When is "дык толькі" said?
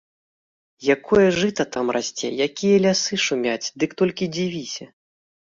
3.85-4.31